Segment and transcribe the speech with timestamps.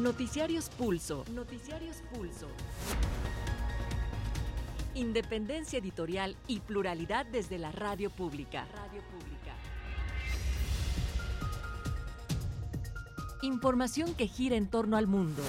[0.00, 1.26] Noticiarios Pulso.
[1.34, 2.48] Noticiarios Pulso.
[4.94, 8.66] Independencia editorial y pluralidad desde la radio pública.
[8.72, 9.52] Radio pública.
[13.42, 15.42] Información que gira en torno al mundo.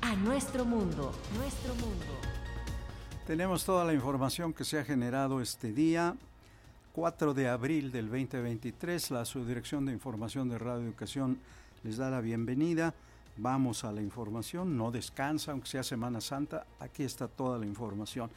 [0.00, 1.12] A nuestro mundo.
[1.36, 2.06] Nuestro mundo.
[3.26, 6.16] Tenemos toda la información que se ha generado este día.
[6.94, 11.38] 4 de abril del 2023, la Subdirección de Información de Radio Educación
[11.82, 12.94] les da la bienvenida.
[13.38, 18.30] Vamos a la información, no descansa, aunque sea Semana Santa, aquí está toda la información.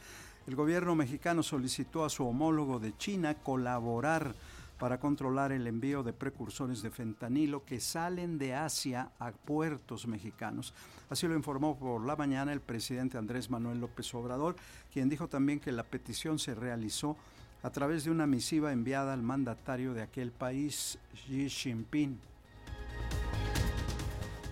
[0.46, 4.34] El gobierno mexicano solicitó a su homólogo de China colaborar
[4.78, 10.74] para controlar el envío de precursores de fentanilo que salen de Asia a puertos mexicanos.
[11.10, 14.56] Así lo informó por la mañana el presidente Andrés Manuel López Obrador,
[14.92, 17.16] quien dijo también que la petición se realizó
[17.62, 22.18] a través de una misiva enviada al mandatario de aquel país, Xi Jinping.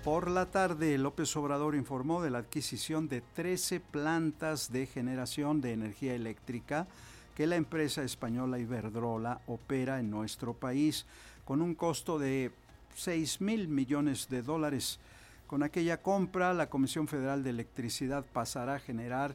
[0.05, 5.73] Por la tarde, López Obrador informó de la adquisición de 13 plantas de generación de
[5.73, 6.87] energía eléctrica
[7.35, 11.05] que la empresa española Iberdrola opera en nuestro país
[11.45, 12.53] con un costo de
[12.97, 14.99] 6 mil millones de dólares.
[15.47, 19.35] Con aquella compra, la Comisión Federal de Electricidad pasará a generar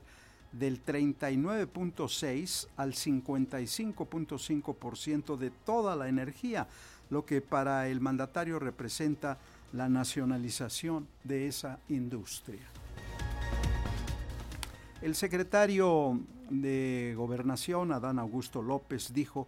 [0.54, 6.68] del 39.6 al 55.5% de toda la energía,
[7.10, 9.40] lo que para el mandatario representa
[9.74, 12.62] la nacionalización de esa industria.
[15.02, 19.48] El secretario de Gobernación, Adán Augusto López, dijo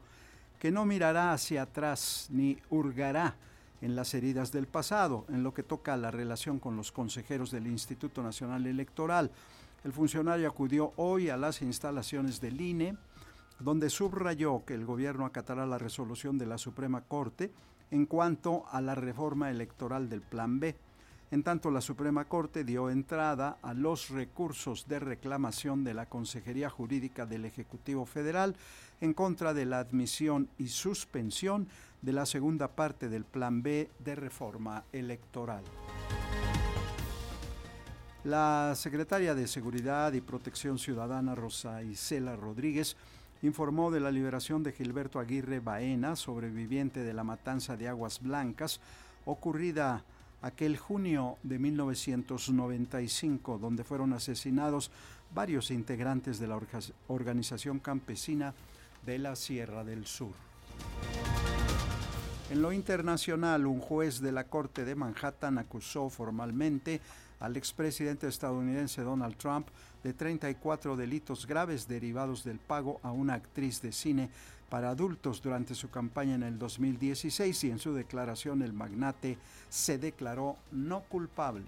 [0.59, 3.35] que no mirará hacia atrás ni hurgará
[3.81, 7.51] en las heridas del pasado, en lo que toca a la relación con los consejeros
[7.51, 9.31] del Instituto Nacional Electoral.
[9.83, 12.97] El funcionario acudió hoy a las instalaciones del INE,
[13.59, 17.51] donde subrayó que el gobierno acatará la resolución de la Suprema Corte
[17.95, 20.75] en cuanto a la reforma electoral del Plan B.
[21.31, 26.69] En tanto, la Suprema Corte dio entrada a los recursos de reclamación de la Consejería
[26.69, 28.57] Jurídica del Ejecutivo Federal
[28.99, 31.69] en contra de la admisión y suspensión
[32.01, 35.63] de la segunda parte del Plan B de reforma electoral.
[38.25, 42.97] La secretaria de Seguridad y Protección Ciudadana, Rosa Isela Rodríguez,
[43.45, 48.79] informó de la liberación de Gilberto Aguirre Baena, sobreviviente de la matanza de Aguas Blancas,
[49.25, 50.03] ocurrida
[50.41, 54.91] aquel junio de 1995, donde fueron asesinados
[55.33, 56.59] varios integrantes de la
[57.07, 58.53] organización campesina
[59.05, 60.33] de la Sierra del Sur.
[62.51, 67.01] En lo internacional, un juez de la Corte de Manhattan acusó formalmente
[67.39, 69.67] al expresidente estadounidense Donald Trump
[70.03, 74.29] de 34 delitos graves derivados del pago a una actriz de cine
[74.69, 79.39] para adultos durante su campaña en el 2016 y en su declaración el magnate
[79.69, 81.65] se declaró no culpable.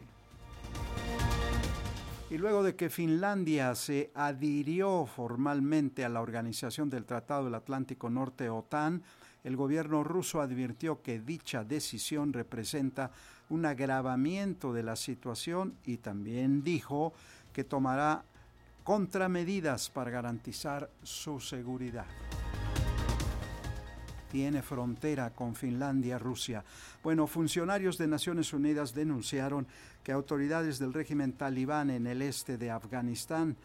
[2.29, 8.09] Y luego de que Finlandia se adhirió formalmente a la Organización del Tratado del Atlántico
[8.09, 9.01] Norte OTAN,
[9.47, 13.11] el gobierno ruso advirtió que dicha decisión representa
[13.49, 17.13] un agravamiento de la situación y también dijo
[17.53, 18.25] que tomará
[18.83, 22.05] contramedidas para garantizar su seguridad
[24.29, 26.61] tiene frontera con Finlandia, Rusia.
[27.01, 29.65] Bueno, funcionarios de Naciones Unidas denunciaron
[30.03, 33.55] que autoridades del régimen talibán en el este de Afganistán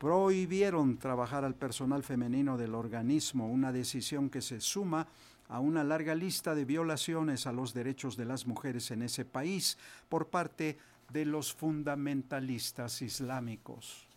[0.00, 5.06] prohibieron trabajar al personal femenino del organismo, una decisión que se suma
[5.50, 9.76] a una larga lista de violaciones a los derechos de las mujeres en ese país
[10.08, 10.78] por parte
[11.12, 14.08] de los fundamentalistas islámicos.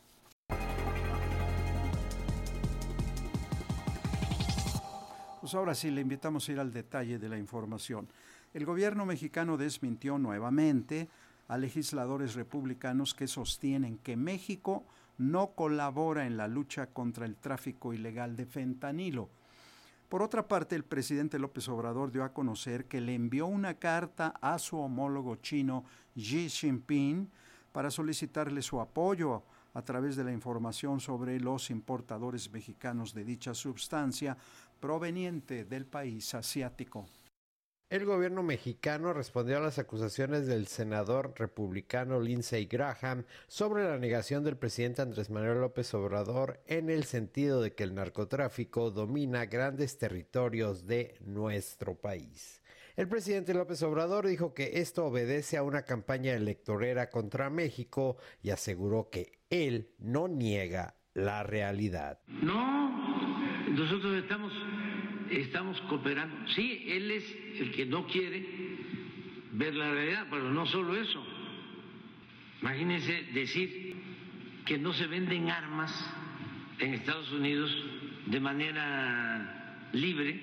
[5.41, 8.07] Pues ahora sí, le invitamos a ir al detalle de la información.
[8.53, 11.09] El gobierno mexicano desmintió nuevamente
[11.49, 14.85] a legisladores republicanos que sostienen que México
[15.18, 19.29] no colabora en la lucha contra el tráfico ilegal de fentanilo.
[20.09, 24.35] Por otra parte, el presidente López Obrador dio a conocer que le envió una carta
[24.41, 25.85] a su homólogo chino
[26.16, 27.29] Xi Jinping
[27.72, 29.43] para solicitarle su apoyo
[29.73, 34.37] a través de la información sobre los importadores mexicanos de dicha sustancia
[34.79, 37.08] proveniente del país asiático.
[37.93, 44.43] El gobierno mexicano respondió a las acusaciones del senador republicano Lindsey Graham sobre la negación
[44.43, 49.99] del presidente Andrés Manuel López Obrador en el sentido de que el narcotráfico domina grandes
[49.99, 52.63] territorios de nuestro país.
[52.95, 58.49] El presidente López Obrador dijo que esto obedece a una campaña electorera contra México y
[58.49, 62.17] aseguró que él no niega la realidad.
[62.25, 62.89] No,
[63.69, 64.51] nosotros estamos
[65.41, 66.47] estamos cooperando.
[66.50, 68.46] Sí, él es el que no quiere
[69.53, 71.26] ver la realidad, pero no solo eso.
[72.62, 73.96] Imagínense decir
[74.66, 75.91] que no se venden armas
[76.80, 77.72] en Estados Unidos
[78.26, 80.40] de manera libre,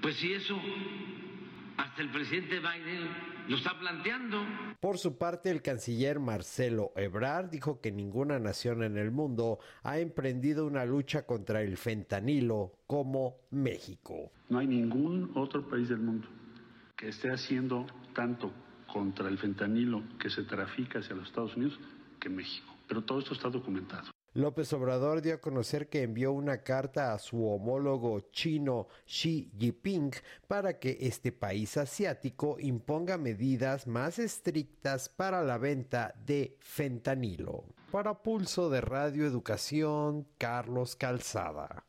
[0.00, 0.60] pues si eso
[1.76, 4.42] hasta el presidente Biden lo está planteando.
[4.80, 9.98] Por su parte, el canciller Marcelo Ebrard dijo que ninguna nación en el mundo ha
[9.98, 14.30] emprendido una lucha contra el fentanilo como México.
[14.48, 16.28] No hay ningún otro país del mundo
[16.96, 18.52] que esté haciendo tanto
[18.92, 21.78] contra el fentanilo que se trafica hacia los Estados Unidos
[22.20, 22.72] que México.
[22.86, 24.14] Pero todo esto está documentado.
[24.36, 30.10] López Obrador dio a conocer que envió una carta a su homólogo chino Xi Jinping
[30.48, 37.62] para que este país asiático imponga medidas más estrictas para la venta de fentanilo.
[37.92, 41.84] Para Pulso de Radio Educación, Carlos Calzada.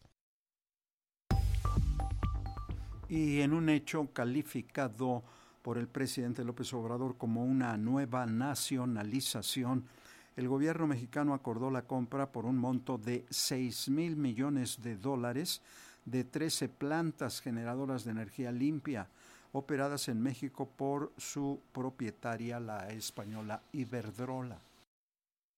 [3.10, 5.24] Y en un hecho calificado
[5.64, 9.88] por el presidente López Obrador como una nueva nacionalización,
[10.36, 15.62] el gobierno mexicano acordó la compra por un monto de 6 mil millones de dólares
[16.04, 19.08] de 13 plantas generadoras de energía limpia
[19.54, 24.60] operadas en México por su propietaria, la española Iberdrola.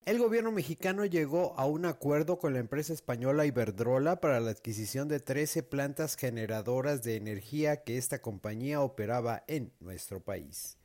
[0.06, 5.08] El gobierno mexicano llegó a un acuerdo con la empresa española Iberdrola para la adquisición
[5.10, 10.78] de 13 plantas generadoras de energía que esta compañía operaba en nuestro país.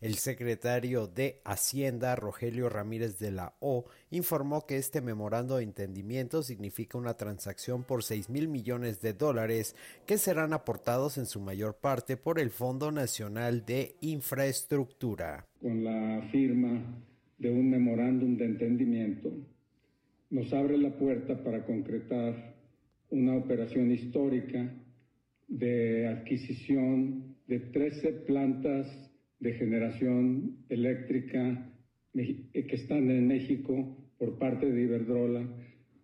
[0.00, 6.42] El secretario de Hacienda, Rogelio Ramírez de la O, informó que este memorando de entendimiento
[6.42, 9.76] significa una transacción por 6 mil millones de dólares
[10.06, 15.46] que serán aportados en su mayor parte por el Fondo Nacional de Infraestructura.
[15.60, 16.82] Con la firma
[17.36, 19.30] de un memorándum de entendimiento,
[20.30, 22.54] nos abre la puerta para concretar
[23.10, 24.72] una operación histórica
[25.46, 29.09] de adquisición de 13 plantas
[29.40, 31.72] de generación eléctrica
[32.14, 35.48] eh, que están en México por parte de Iberdrola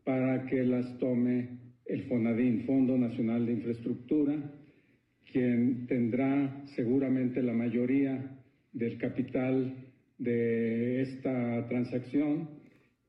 [0.05, 4.53] para que las tome el FONADIN, Fondo Nacional de Infraestructura,
[5.31, 8.39] quien tendrá seguramente la mayoría
[8.73, 9.75] del capital
[10.19, 12.49] de esta transacción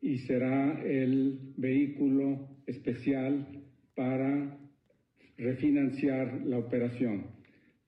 [0.01, 3.47] y será el vehículo especial
[3.95, 4.57] para
[5.37, 7.27] refinanciar la operación.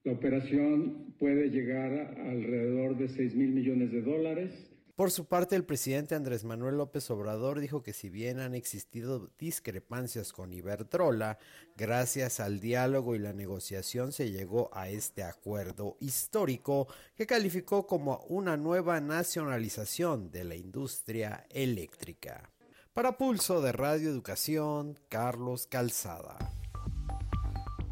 [0.04, 4.70] La operación puede llegar alrededor de 6 mil millones de dólares.
[4.96, 9.30] Por su parte, el presidente Andrés Manuel López Obrador dijo que si bien han existido
[9.38, 11.38] discrepancias con Iberdrola,
[11.76, 18.18] gracias al diálogo y la negociación se llegó a este acuerdo histórico que calificó como
[18.28, 22.50] una nueva nacionalización de la industria eléctrica.
[22.92, 26.59] Para Pulso de Radio Educación, Carlos Calzada.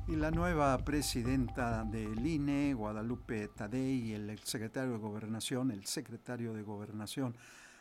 [0.09, 6.55] Y la nueva presidenta del INE, Guadalupe Tadei, y el secretario de Gobernación, el secretario
[6.55, 7.37] de Gobernación,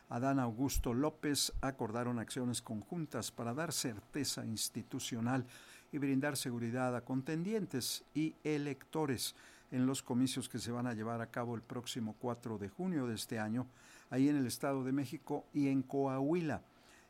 [0.10, 5.46] Adán Augusto López, acordaron acciones conjuntas para dar certeza institucional
[5.94, 9.34] y brindar seguridad a contendientes y electores
[9.72, 13.08] en los comicios que se van a llevar a cabo el próximo 4 de junio
[13.08, 13.68] de este año,
[14.10, 16.62] ahí en el Estado de México y en Coahuila.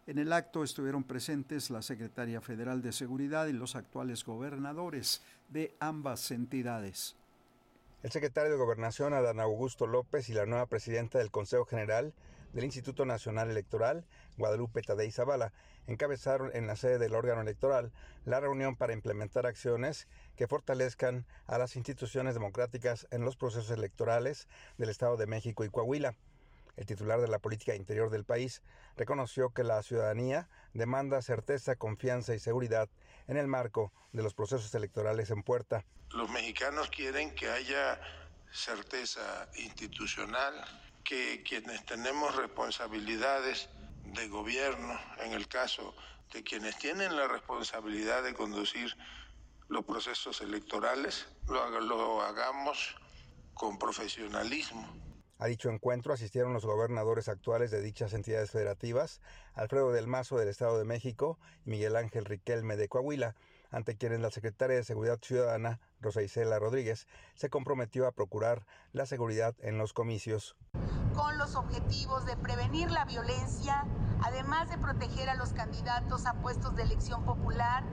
[0.07, 5.75] En el acto estuvieron presentes la Secretaria Federal de Seguridad y los actuales gobernadores de
[5.81, 7.17] ambas entidades.
[8.03, 12.13] El secretario de Gobernación, Adán Augusto López, y la nueva presidenta del Consejo General
[12.53, 14.05] del Instituto Nacional Electoral,
[14.37, 15.51] Guadalupe Tadei Zavala,
[15.87, 17.91] encabezaron en la sede del órgano electoral
[18.23, 24.47] la reunión para implementar acciones que fortalezcan a las instituciones democráticas en los procesos electorales
[24.77, 26.15] del Estado de México y Coahuila.
[26.77, 28.61] El titular de la política interior del país
[28.95, 32.87] reconoció que la ciudadanía demanda certeza, confianza y seguridad
[33.27, 35.83] en el marco de los procesos electorales en puerta.
[36.11, 37.99] Los mexicanos quieren que haya
[38.51, 40.53] certeza institucional,
[41.03, 43.69] que quienes tenemos responsabilidades
[44.03, 45.95] de gobierno, en el caso
[46.31, 48.95] de quienes tienen la responsabilidad de conducir
[49.67, 52.95] los procesos electorales, lo, lo hagamos
[53.55, 55.06] con profesionalismo
[55.39, 59.21] a dicho encuentro asistieron los gobernadores actuales de dichas entidades federativas,
[59.53, 63.35] Alfredo del Mazo del Estado de México y Miguel Ángel Riquelme de Coahuila,
[63.71, 69.05] ante quienes la secretaria de Seguridad Ciudadana, Rosa Isela Rodríguez, se comprometió a procurar la
[69.05, 70.55] seguridad en los comicios.
[71.13, 73.85] Con los objetivos de prevenir la violencia,
[74.23, 77.83] además de proteger a los candidatos a puestos de elección popular,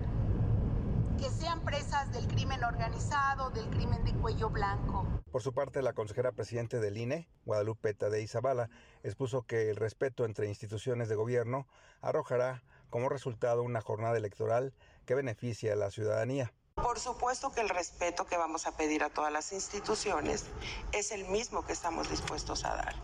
[1.16, 5.06] que sean presas del crimen organizado, del crimen de cuello blanco.
[5.30, 8.68] Por su parte, la consejera presidente del INE, Guadalupe Tadei Zavala,
[9.02, 11.66] expuso que el respeto entre instituciones de gobierno
[12.00, 14.74] arrojará como resultado una jornada electoral
[15.06, 16.52] que beneficie a la ciudadanía.
[16.74, 20.46] Por supuesto que el respeto que vamos a pedir a todas las instituciones
[20.92, 22.94] es el mismo que estamos dispuestos a dar.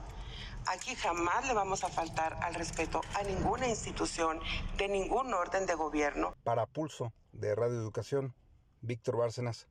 [0.67, 4.41] Aquí jamás le vamos a faltar al respeto a ninguna institución
[4.77, 6.35] de ningún orden de gobierno.
[6.45, 8.35] Para Pulso de Radio Educación,
[8.81, 9.67] Víctor Bárcenas.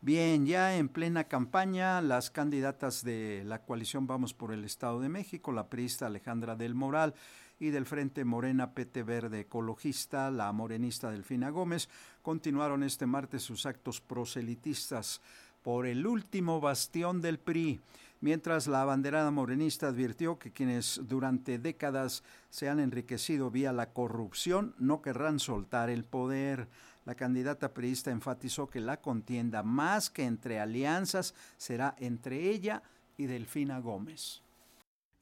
[0.00, 5.08] Bien, ya en plena campaña, las candidatas de la coalición Vamos por el Estado de
[5.08, 7.14] México, la priista Alejandra del Moral
[7.60, 11.88] y del Frente Morena PT Verde Ecologista, la morenista Delfina Gómez,
[12.22, 15.20] continuaron este martes sus actos proselitistas
[15.62, 17.80] por el último bastión del PRI,
[18.22, 24.74] mientras la abanderada morenista advirtió que quienes durante décadas se han enriquecido vía la corrupción
[24.78, 26.68] no querrán soltar el poder.
[27.04, 32.82] La candidata priista enfatizó que la contienda, más que entre alianzas, será entre ella
[33.18, 34.40] y Delfina Gómez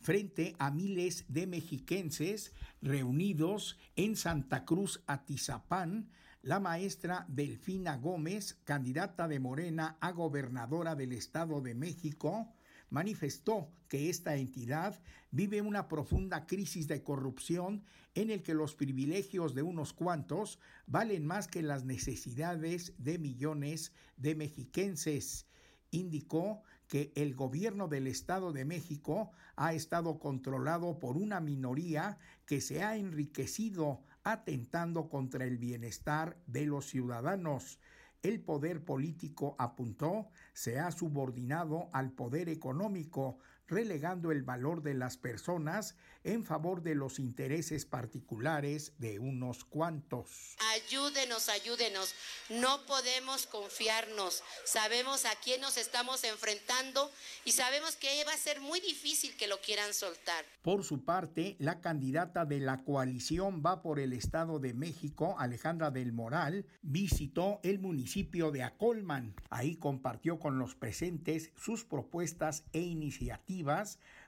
[0.01, 6.09] frente a miles de mexiquenses reunidos en Santa Cruz, Atizapán,
[6.43, 12.49] la maestra Delfina Gómez, candidata de Morena a gobernadora del Estado de México,
[12.91, 19.55] manifestó que esta entidad vive una profunda crisis de corrupción en el que los privilegios
[19.55, 25.47] de unos cuantos valen más que las necesidades de millones de mexiquenses.
[25.93, 32.61] Indicó que el gobierno del Estado de México ha estado controlado por una minoría que
[32.61, 37.79] se ha enriquecido atentando contra el bienestar de los ciudadanos.
[38.23, 43.39] El poder político, apuntó, se ha subordinado al poder económico,
[43.71, 50.57] relegando el valor de las personas en favor de los intereses particulares de unos cuantos.
[50.75, 52.15] Ayúdenos, ayúdenos.
[52.51, 54.43] No podemos confiarnos.
[54.65, 57.11] Sabemos a quién nos estamos enfrentando
[57.45, 60.45] y sabemos que va a ser muy difícil que lo quieran soltar.
[60.63, 65.91] Por su parte, la candidata de la coalición va por el Estado de México, Alejandra
[65.91, 69.35] del Moral, visitó el municipio de Acolman.
[69.49, 73.60] Ahí compartió con los presentes sus propuestas e iniciativas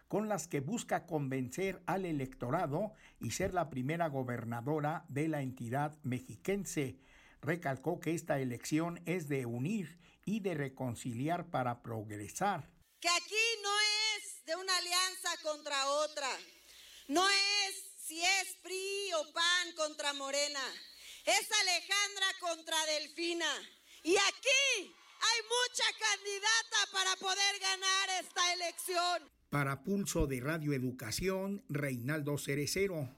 [0.08, 5.98] con las que busca convencer al electorado y ser la primera gobernadora de la entidad
[6.02, 6.98] mexiquense.
[7.40, 12.68] Recalcó que esta elección es de unir y de reconciliar para progresar.
[13.00, 13.70] Que aquí no
[14.16, 16.28] es de una alianza contra otra,
[17.08, 20.60] no es si es PRI o PAN contra Morena,
[21.24, 23.50] es Alejandra contra Delfina.
[24.02, 29.30] Y aquí hay mucha candidata para poder ganar esta elección.
[29.50, 33.08] Para Pulso de Radio Educación, Reinaldo Cerecero.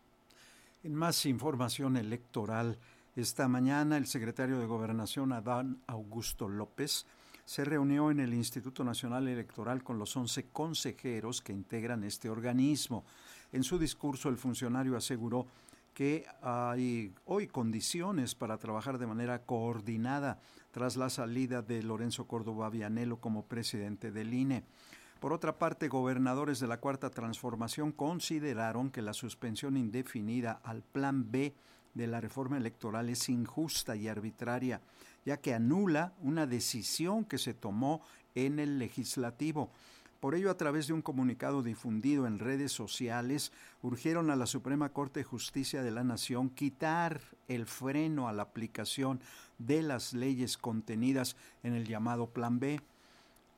[0.83, 2.79] En más información electoral,
[3.17, 7.07] esta mañana el secretario de Gobernación, Adán Augusto López,
[7.47, 13.05] se reunió en el Instituto Nacional Electoral con los 11 consejeros que integran este organismo.
[13.53, 15.47] En su discurso, el funcionario aseguró
[15.95, 20.41] que hay hoy condiciones para trabajar de manera coordinada
[20.73, 24.65] tras la salida de Lorenzo Córdoba Vianelo como presidente del INE.
[25.21, 31.31] Por otra parte, gobernadores de la Cuarta Transformación consideraron que la suspensión indefinida al Plan
[31.31, 31.55] B
[31.95, 34.81] de la reforma electoral es injusta y arbitraria,
[35.25, 38.03] ya que anula una decisión que se tomó
[38.35, 39.71] en el legislativo.
[40.25, 43.53] Por ello, a través de un comunicado difundido en redes sociales,
[43.83, 48.45] urgieron a la Suprema Corte de Justicia de la Nación quitar el freno a la
[48.45, 49.21] aplicación
[49.59, 52.81] de las leyes contenidas en el llamado Plan B.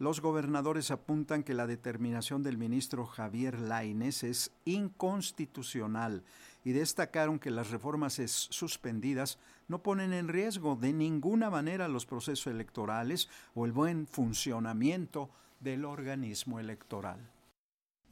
[0.01, 6.25] Los gobernadores apuntan que la determinación del ministro Javier Laines es inconstitucional
[6.65, 8.21] y destacaron que las reformas
[8.51, 15.31] suspendidas no ponen en riesgo de ninguna manera los procesos electorales o el buen funcionamiento
[15.67, 17.19] del organismo electoral.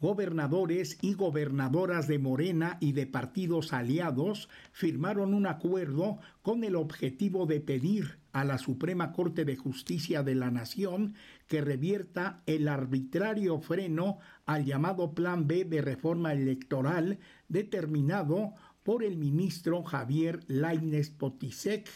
[0.00, 7.46] Gobernadores y gobernadoras de Morena y de partidos aliados firmaron un acuerdo con el objetivo
[7.46, 11.14] de pedir a la Suprema Corte de Justicia de la Nación
[11.46, 19.16] que revierta el arbitrario freno al llamado Plan B de reforma electoral determinado por el
[19.16, 21.88] ministro Javier Lainez Potisek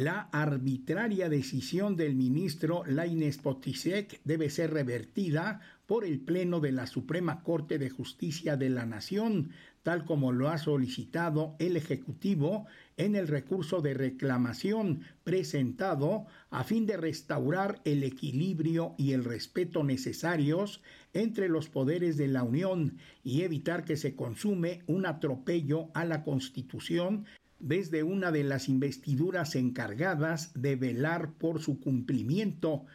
[0.00, 6.86] la arbitraria decisión del ministro Laines Potisek debe ser revertida por el Pleno de la
[6.86, 9.50] Suprema Corte de Justicia de la Nación,
[9.82, 12.66] tal como lo ha solicitado el Ejecutivo
[12.96, 19.84] en el recurso de reclamación presentado a fin de restaurar el equilibrio y el respeto
[19.84, 20.80] necesarios
[21.12, 26.24] entre los poderes de la Unión y evitar que se consume un atropello a la
[26.24, 27.26] Constitución
[27.60, 32.86] desde una de las investiduras encargadas de velar por su cumplimiento.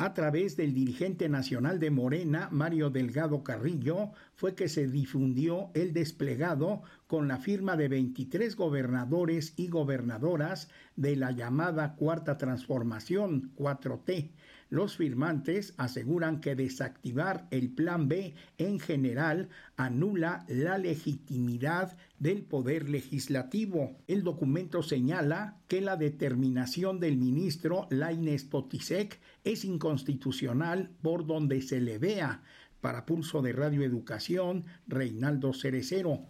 [0.00, 5.92] A través del dirigente nacional de Morena, Mario Delgado Carrillo, fue que se difundió el
[5.92, 14.30] desplegado con la firma de 23 gobernadores y gobernadoras de la llamada Cuarta Transformación 4T.
[14.70, 22.90] Los firmantes aseguran que desactivar el Plan B en general anula la legitimidad del poder
[22.90, 23.96] legislativo.
[24.06, 31.80] El documento señala que la determinación del ministro Laines Potisek es inconstitucional por donde se
[31.80, 32.42] le vea.
[32.82, 36.26] Para Pulso de Radio Educación, Reinaldo Cerecero.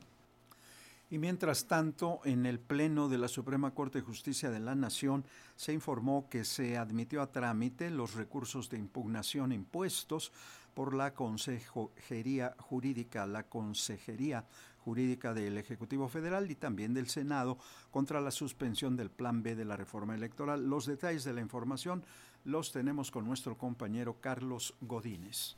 [1.10, 5.24] Y mientras tanto, en el Pleno de la Suprema Corte de Justicia de la Nación
[5.56, 10.32] se informó que se admitió a trámite los recursos de impugnación impuestos
[10.74, 14.44] por la Consejería Jurídica, la Consejería
[14.84, 17.58] Jurídica del Ejecutivo Federal y también del Senado
[17.90, 20.68] contra la suspensión del Plan B de la reforma electoral.
[20.68, 22.04] Los detalles de la información
[22.44, 25.56] los tenemos con nuestro compañero Carlos Godínez.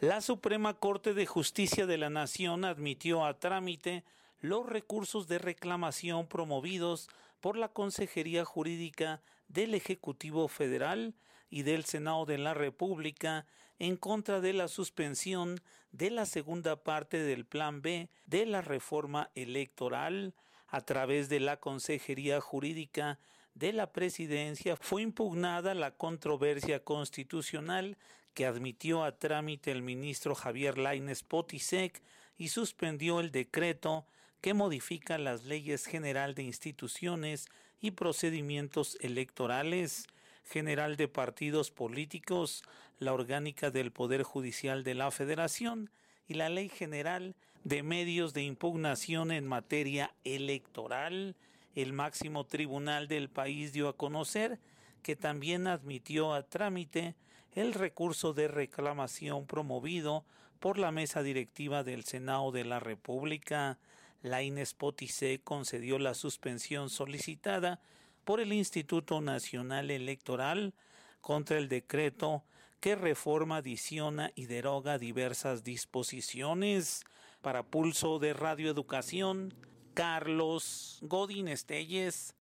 [0.00, 4.04] La Suprema Corte de Justicia de la Nación admitió a trámite
[4.44, 7.08] los recursos de reclamación promovidos
[7.40, 11.14] por la Consejería Jurídica del Ejecutivo Federal
[11.48, 13.46] y del Senado de la República
[13.78, 19.30] en contra de la suspensión de la segunda parte del Plan B de la reforma
[19.34, 20.34] electoral.
[20.68, 23.18] A través de la Consejería Jurídica
[23.54, 27.96] de la Presidencia fue impugnada la controversia constitucional
[28.34, 32.02] que admitió a trámite el ministro Javier Laines Potisek
[32.36, 34.04] y suspendió el decreto
[34.44, 37.48] que modifica las leyes general de instituciones
[37.80, 40.06] y procedimientos electorales,
[40.44, 42.62] general de partidos políticos,
[42.98, 45.88] la orgánica del Poder Judicial de la Federación
[46.28, 51.36] y la Ley General de Medios de Impugnación en materia electoral.
[51.74, 54.60] El máximo tribunal del país dio a conocer
[55.02, 57.14] que también admitió a trámite
[57.54, 60.26] el recurso de reclamación promovido
[60.60, 63.78] por la mesa directiva del Senado de la República
[64.24, 64.40] la
[64.78, 67.78] Poticé concedió la suspensión solicitada
[68.24, 70.72] por el Instituto Nacional Electoral
[71.20, 72.42] contra el decreto
[72.80, 77.04] que reforma, adiciona y deroga diversas disposiciones.
[77.42, 79.52] Para Pulso de Radio Educación,
[79.92, 82.34] Carlos Godín Estelles.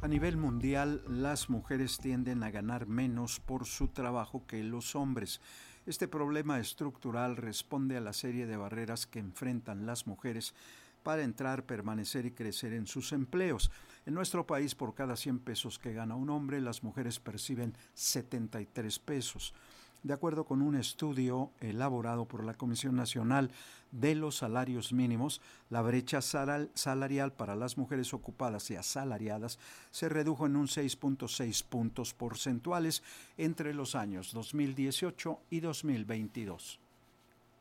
[0.00, 5.42] A nivel mundial, las mujeres tienden a ganar menos por su trabajo que los hombres.
[5.84, 10.54] Este problema estructural responde a la serie de barreras que enfrentan las mujeres
[11.02, 13.68] para entrar, permanecer y crecer en sus empleos.
[14.06, 18.98] En nuestro país, por cada 100 pesos que gana un hombre, las mujeres perciben 73
[19.00, 19.54] pesos
[20.02, 23.50] de acuerdo con un estudio elaborado por la Comisión Nacional
[23.90, 29.58] de los Salarios Mínimos, la brecha salarial para las mujeres ocupadas y asalariadas
[29.90, 33.02] se redujo en un 6.6 puntos porcentuales
[33.36, 36.81] entre los años 2018 y 2022.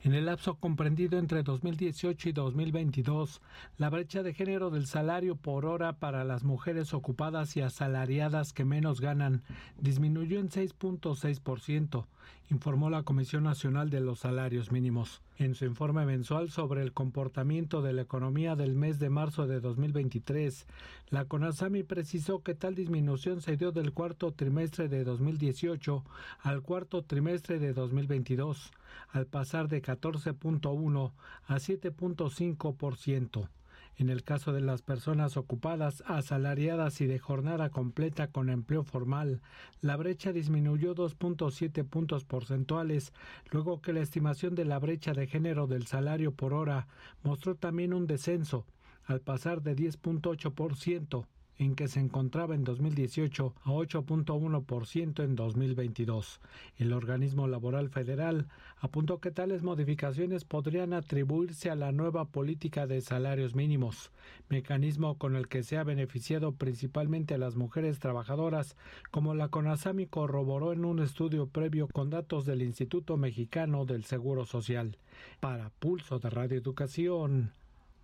[0.04, 3.40] En el lapso comprendido entre 2018 y 2022,
[3.78, 8.66] la brecha de género del salario por hora para las mujeres ocupadas y asalariadas que
[8.66, 9.44] menos ganan
[9.80, 12.06] disminuyó en 6.6%,
[12.52, 15.22] informó la Comisión Nacional de los Salarios Mínimos.
[15.38, 19.62] En su informe mensual sobre el comportamiento de la economía del mes de marzo de
[19.62, 20.68] 2023,
[21.10, 26.04] la CONASAMI precisó que tal disminución se dio del cuarto trimestre de 2018
[26.42, 28.72] al cuarto trimestre de 2022,
[29.14, 31.12] al pasar de 14.1
[31.48, 33.48] a 7.5%.
[33.97, 39.41] En el caso de las personas ocupadas, asalariadas y de jornada completa con empleo formal,
[39.82, 43.13] la brecha disminuyó 2.7 puntos porcentuales,
[43.51, 46.88] luego que la estimación de la brecha de género del salario por hora
[47.23, 48.65] mostró también un descenso,
[49.06, 51.25] al pasar de 10.8%
[51.62, 56.41] en que se encontraba en 2018 a 8.1% en 2022.
[56.78, 58.47] El organismo laboral federal
[58.80, 64.12] apuntó que tales modificaciones podrían atribuirse a la nueva política de salarios mínimos,
[64.50, 68.76] mecanismo con el que se ha beneficiado principalmente a las mujeres trabajadoras,
[69.12, 74.45] como la CONASAMI corroboró en un estudio previo con datos del Instituto Mexicano del Seguro
[74.45, 74.97] Social.
[75.39, 77.52] Para Pulso de Radio Educación,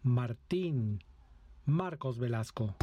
[0.04, 1.00] Martín
[1.66, 2.76] Marcos Velasco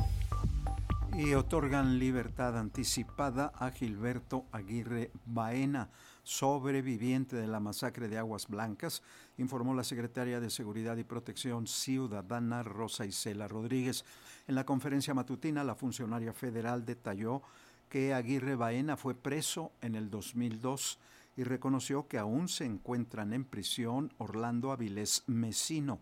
[1.17, 5.91] y otorgan libertad anticipada a Gilberto Aguirre Baena,
[6.25, 9.03] sobreviviente de la masacre de Aguas Blancas,
[9.39, 14.05] informó la secretaria de Seguridad y Protección Ciudadana Rosa Isela Rodríguez.
[14.49, 17.43] En la conferencia matutina, la funcionaria federal detalló
[17.89, 20.99] que Aguirre Baena fue preso en el 2002
[21.37, 26.01] y reconoció que aún se encuentran en prisión Orlando Avilés Mesino,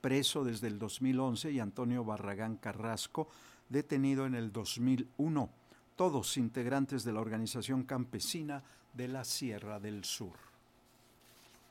[0.00, 3.28] preso desde el 2011, y Antonio Barragán Carrasco,
[3.74, 5.50] detenido en el 2001,
[5.96, 8.62] todos integrantes de la organización campesina
[8.94, 10.38] de la Sierra del Sur.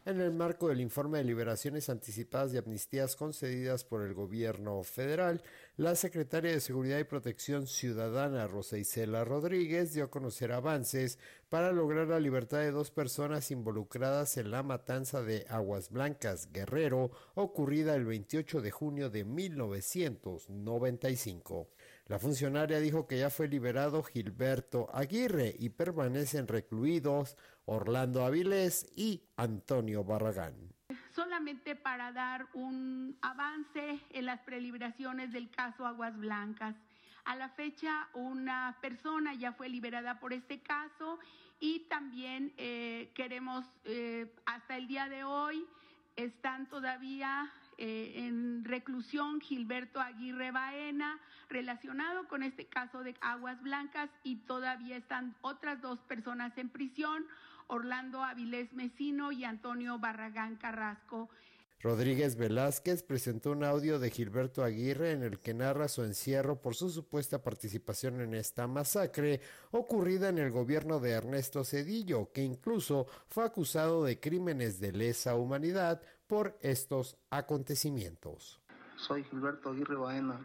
[0.05, 5.41] en el marco del informe de liberaciones anticipadas y amnistías concedidas por el gobierno federal,
[5.77, 11.71] la secretaria de Seguridad y Protección Ciudadana, Rosa Isela Rodríguez, dio a conocer avances para
[11.71, 17.95] lograr la libertad de dos personas involucradas en la matanza de Aguas Blancas Guerrero, ocurrida
[17.95, 21.69] el 28 de junio de 1995.
[22.07, 29.23] La funcionaria dijo que ya fue liberado Gilberto Aguirre y permanecen recluidos Orlando Avilés y
[29.37, 30.53] Antonio Barragán.
[31.15, 36.75] Solamente para dar un avance en las preliberaciones del caso Aguas Blancas.
[37.23, 41.19] A la fecha, una persona ya fue liberada por este caso
[41.61, 45.65] y también eh, queremos, eh, hasta el día de hoy,
[46.17, 54.09] están todavía eh, en reclusión Gilberto Aguirre Baena, relacionado con este caso de Aguas Blancas,
[54.23, 57.25] y todavía están otras dos personas en prisión,
[57.67, 61.29] Orlando Avilés Mesino y Antonio Barragán Carrasco.
[61.83, 66.75] Rodríguez Velázquez presentó un audio de Gilberto Aguirre en el que narra su encierro por
[66.75, 69.41] su supuesta participación en esta masacre
[69.71, 75.35] ocurrida en el gobierno de Ernesto Cedillo, que incluso fue acusado de crímenes de lesa
[75.35, 78.61] humanidad por estos acontecimientos.
[78.95, 80.39] Soy Gilberto Aguirre Baena,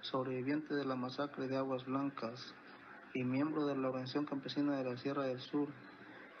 [0.00, 2.52] sobreviviente de la masacre de Aguas Blancas
[3.14, 5.68] y miembro de la Organización Campesina de la Sierra del Sur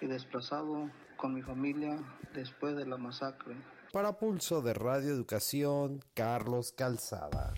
[0.00, 1.96] y desplazado con mi familia
[2.34, 3.54] después de la masacre.
[3.94, 7.54] Para Pulso de Radio Educación, Carlos Calzada.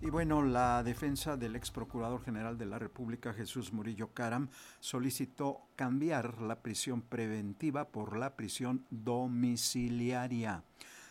[0.00, 4.48] Y bueno, la defensa del ex procurador general de la República, Jesús Murillo Caram,
[4.80, 10.62] solicitó cambiar la prisión preventiva por la prisión domiciliaria,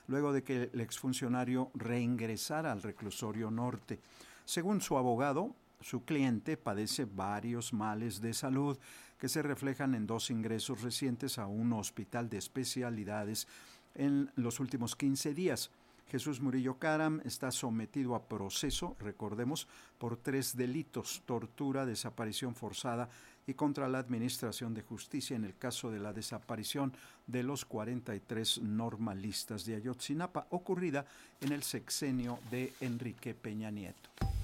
[0.08, 4.00] luego de que el exfuncionario reingresara al reclusorio norte.
[4.46, 8.80] Según su abogado, su cliente padece varios males de salud
[9.20, 13.48] que se reflejan en dos ingresos recientes a un hospital de especialidades
[13.96, 15.72] en los últimos 15 días.
[16.10, 23.10] Jesús Murillo Caram está sometido a proceso, recordemos, por tres delitos, tortura, desaparición forzada
[23.46, 26.94] y contra la Administración de Justicia en el caso de la desaparición
[27.26, 31.06] de los 43 normalistas de Ayotzinapa, ocurrida
[31.42, 34.37] en el sexenio de Enrique Peña Nieto.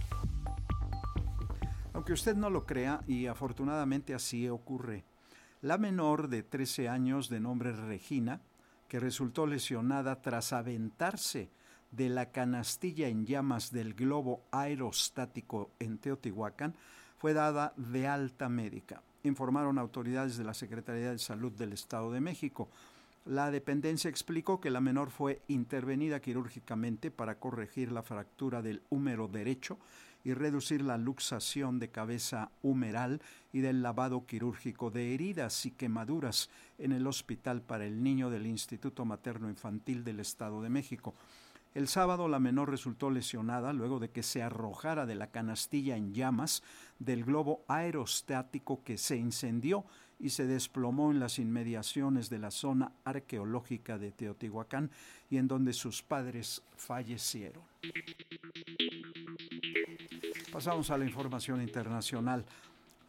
[2.04, 5.06] Aunque usted no lo crea, y afortunadamente así ocurre,
[5.62, 8.42] la menor de 13 años de nombre Regina,
[8.90, 11.50] que resultó lesionada tras aventarse
[11.92, 16.76] de la canastilla en llamas del globo aerostático en Teotihuacán,
[17.20, 22.20] fue dada de alta médica, informaron autoridades de la Secretaría de Salud del Estado de
[22.20, 22.68] México.
[23.24, 29.30] La dependencia explicó que la menor fue intervenida quirúrgicamente para corregir la fractura del húmero
[29.30, 29.78] derecho
[30.24, 36.50] y reducir la luxación de cabeza humeral y del lavado quirúrgico de heridas y quemaduras
[36.78, 41.14] en el Hospital para el Niño del Instituto Materno Infantil del Estado de México.
[41.74, 46.14] El sábado la menor resultó lesionada luego de que se arrojara de la canastilla en
[46.14, 46.62] llamas
[47.00, 49.84] del globo aerostático que se incendió
[50.24, 54.90] y se desplomó en las inmediaciones de la zona arqueológica de Teotihuacán
[55.30, 57.62] y en donde sus padres fallecieron.
[60.50, 62.46] Pasamos a la información internacional.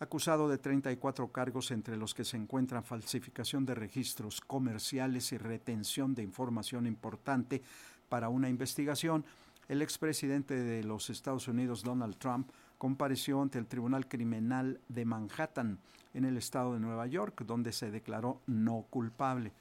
[0.01, 6.17] Acusado de 34 cargos entre los que se encuentran falsificación de registros comerciales y retención
[6.17, 7.63] de información importante
[8.09, 9.25] para una investigación,
[9.69, 15.79] el expresidente de los Estados Unidos, Donald Trump, compareció ante el Tribunal Criminal de Manhattan,
[16.15, 19.53] en el estado de Nueva York, donde se declaró no culpable.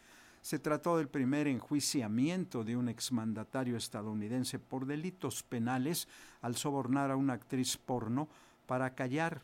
[0.42, 6.08] Se trató del primer enjuiciamiento de un exmandatario estadounidense por delitos penales
[6.42, 8.28] al sobornar a una actriz porno
[8.68, 9.42] para callar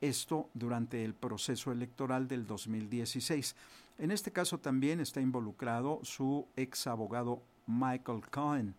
[0.00, 3.56] esto durante el proceso electoral del 2016.
[3.98, 8.74] En este caso también está involucrado su ex abogado Michael Cohen.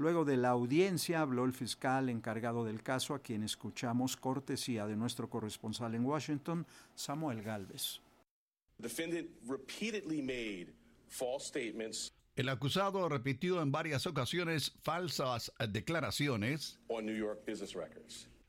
[0.00, 4.96] Luego de la audiencia habló el fiscal encargado del caso, a quien escuchamos cortesía de
[4.96, 8.00] nuestro corresponsal en Washington, Samuel Galvez.
[12.34, 16.78] El acusado repitió en varias ocasiones falsas declaraciones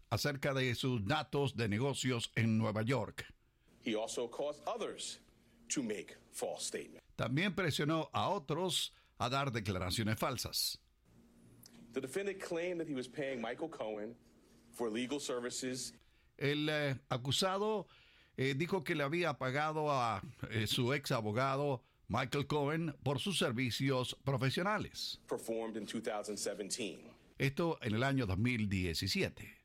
[0.09, 3.25] acerca de sus datos de negocios en Nueva York.
[7.17, 10.79] También presionó a otros a dar declaraciones falsas.
[16.37, 17.87] El eh, acusado
[18.37, 23.37] eh, dijo que le había pagado a eh, su ex abogado Michael Cohen por sus
[23.37, 25.19] servicios profesionales.
[27.37, 29.57] Esto en el año 2017.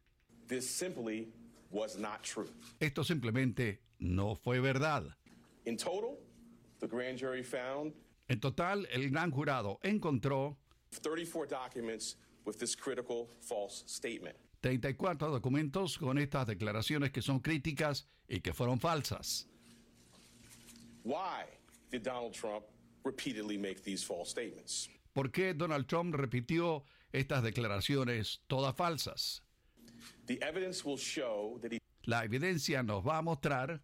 [2.80, 5.16] Esto simplemente no fue verdad.
[8.28, 10.58] En total, el gran jurado encontró
[14.60, 19.48] 34 documentos con estas declaraciones que son críticas y que fueron falsas.
[25.12, 29.42] ¿Por qué Donald Trump repitió estas declaraciones todas falsas?
[32.02, 33.80] La evidencia nos va a mostrar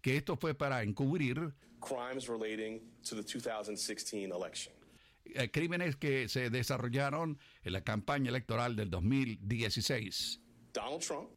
[0.00, 1.52] que esto fue para encubrir
[5.34, 10.40] eh, crímenes que se desarrollaron en la campaña electoral del 2016.
[10.72, 11.30] Donald Trump.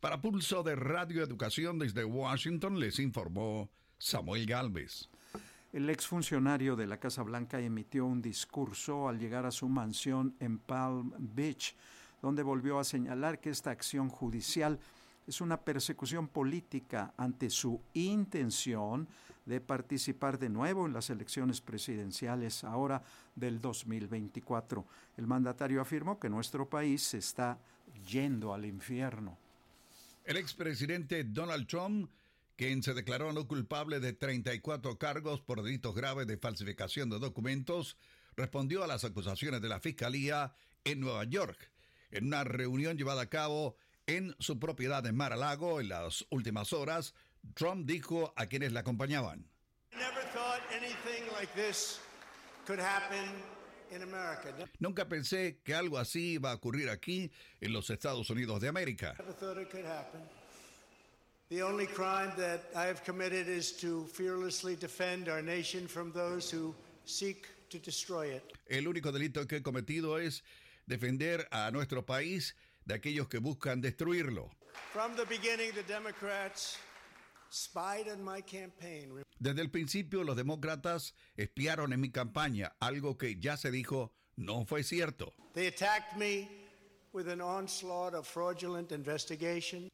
[0.00, 5.08] Para Pulso de Radio Educación desde Washington les informó Samuel Galvez.
[5.72, 10.58] El exfuncionario de la Casa Blanca emitió un discurso al llegar a su mansión en
[10.58, 11.74] Palm Beach,
[12.20, 14.80] donde volvió a señalar que esta acción judicial
[15.26, 19.08] es una persecución política ante su intención
[19.46, 23.02] de participar de nuevo en las elecciones presidenciales ahora
[23.34, 24.84] del 2024.
[25.16, 27.58] El mandatario afirmó que nuestro país se está
[28.06, 29.36] yendo al infierno.
[30.24, 32.10] El expresidente Donald Trump,
[32.56, 37.96] quien se declaró no culpable de 34 cargos por delitos graves de falsificación de documentos,
[38.36, 40.54] respondió a las acusaciones de la Fiscalía
[40.84, 41.70] en Nueva York.
[42.12, 47.14] En una reunión llevada a cabo en su propiedad en Mar-a-Lago en las últimas horas,
[47.54, 49.46] Trump dijo a quienes la acompañaban.
[54.78, 59.14] Nunca pensé que algo así iba a ocurrir aquí en los Estados Unidos de América.
[61.48, 66.50] The only crime that I have committed is to fearlessly defend our nation from those
[66.50, 68.42] who seek to destroy it.
[68.70, 70.42] El único delito que he cometido es
[70.86, 74.50] defender a nuestro país de aquellos que buscan destruirlo.
[79.38, 84.64] Desde el principio los demócratas espiaron en mi campaña, algo que ya se dijo no
[84.64, 85.34] fue cierto.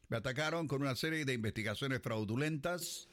[0.07, 3.07] Me atacaron con una serie de investigaciones fraudulentas.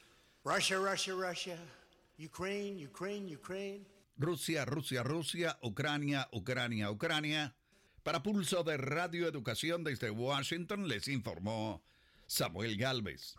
[4.15, 7.55] Rusia, Rusia, Rusia, Ucrania, Ucrania, Ucrania.
[8.07, 11.83] Para Pulso de Radio Educación desde Washington les informó
[12.25, 13.35] Samuel Galvez.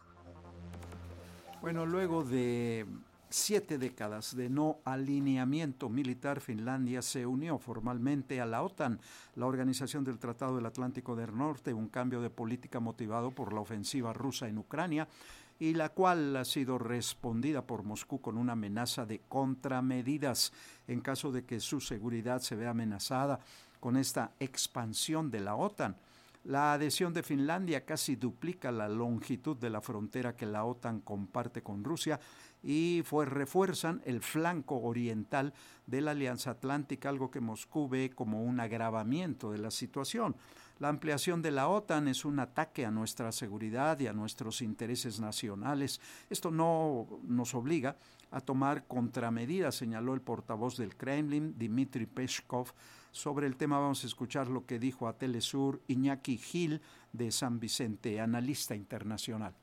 [1.62, 2.84] Bueno, luego de
[3.30, 9.00] siete décadas de no alineamiento militar, Finlandia se unió formalmente a la OTAN,
[9.36, 13.60] la Organización del Tratado del Atlántico del Norte, un cambio de política motivado por la
[13.60, 15.08] ofensiva rusa en Ucrania
[15.58, 20.52] y la cual ha sido respondida por Moscú con una amenaza de contramedidas
[20.86, 23.40] en caso de que su seguridad se vea amenazada
[23.80, 25.96] con esta expansión de la OTAN.
[26.44, 31.62] La adhesión de Finlandia casi duplica la longitud de la frontera que la OTAN comparte
[31.62, 32.20] con Rusia
[32.62, 35.52] y fue, refuerzan el flanco oriental
[35.86, 40.36] de la Alianza Atlántica, algo que Moscú ve como un agravamiento de la situación.
[40.78, 45.18] La ampliación de la OTAN es un ataque a nuestra seguridad y a nuestros intereses
[45.18, 46.00] nacionales.
[46.30, 47.96] Esto no nos obliga
[48.30, 52.72] a tomar contramedidas, señaló el portavoz del Kremlin, Dmitry Peskov.
[53.10, 56.80] Sobre el tema vamos a escuchar lo que dijo a Telesur Iñaki Gil
[57.12, 59.54] de San Vicente, analista internacional.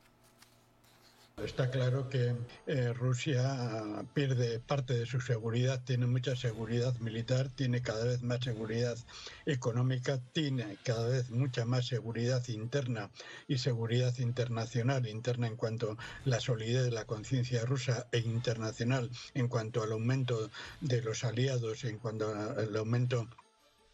[1.44, 2.34] Está claro que
[2.66, 8.40] eh, Rusia pierde parte de su seguridad, tiene mucha seguridad militar, tiene cada vez más
[8.40, 8.96] seguridad
[9.44, 13.10] económica, tiene cada vez mucha más seguridad interna
[13.48, 19.10] y seguridad internacional, interna en cuanto a la solidez de la conciencia rusa e internacional
[19.34, 23.28] en cuanto al aumento de los aliados, en cuanto al aumento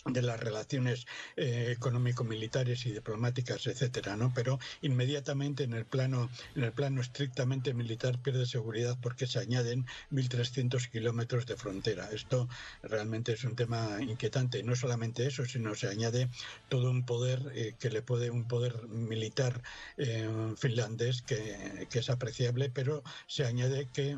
[0.04, 4.32] de las relaciones eh, económico-militares y diplomáticas, etcétera, ¿no?
[4.34, 9.86] Pero inmediatamente en el plano, en el plano estrictamente militar pierde seguridad porque se añaden
[10.10, 12.08] 1.300 kilómetros de frontera.
[12.12, 12.48] Esto
[12.82, 14.62] realmente es un tema inquietante.
[14.64, 16.28] No solamente eso, sino se añade
[16.68, 19.62] todo un poder eh, que le puede un poder militar
[19.98, 24.16] eh, finlandés que, que, es apreciable, pero se añade que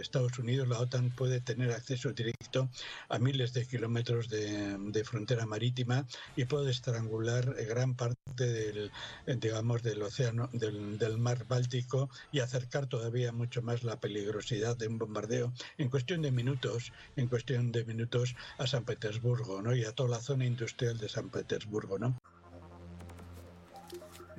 [0.00, 2.68] Estados Unidos, la OTAN, puede tener acceso directo
[3.08, 8.92] a miles de kilómetros de, de frontera frontera marítima y puede estrangular gran parte del,
[9.26, 14.88] digamos, del océano, del, del mar Báltico y acercar todavía mucho más la peligrosidad de
[14.88, 19.74] un bombardeo en cuestión de minutos, en cuestión de minutos a San Petersburgo, ¿no?
[19.74, 22.18] Y a toda la zona industrial de San Petersburgo, ¿no?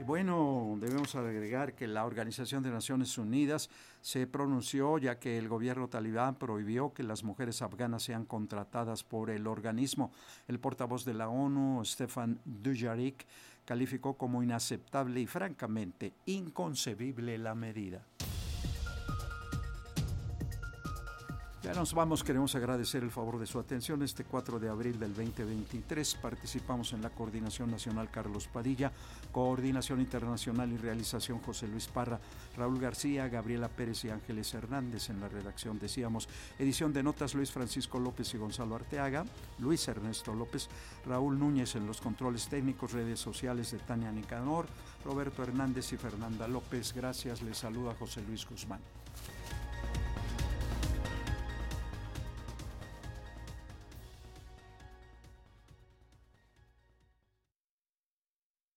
[0.05, 3.69] Bueno, debemos agregar que la Organización de Naciones Unidas
[4.01, 9.31] se pronunció ya que el gobierno talibán prohibió que las mujeres afganas sean contratadas por
[9.31, 10.12] el organismo.
[10.47, 13.25] El portavoz de la ONU, Stefan Dujarric,
[13.65, 18.05] calificó como inaceptable y francamente inconcebible la medida.
[21.63, 24.04] Ya nos vamos, queremos agradecer el favor de su atención.
[24.04, 28.91] Este 4 de abril del 2023 participamos en la Coordinación Nacional Carlos Padilla,
[29.32, 32.20] Coordinación Internacional y Realización José Luis Parra,
[32.56, 37.52] Raúl García, Gabriela Pérez y Ángeles Hernández en la redacción, decíamos, edición de notas Luis
[37.52, 39.26] Francisco López y Gonzalo Arteaga,
[39.58, 40.70] Luis Ernesto López,
[41.08, 44.67] Raúl Núñez en los controles técnicos, redes sociales de Tania Nicanor,
[45.04, 46.93] Roberto Hernández y Fernanda López.
[46.93, 48.96] Gracias, les saluda José Luis Guzmán.